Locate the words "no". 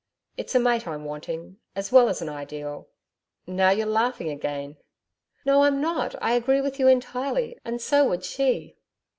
5.45-5.61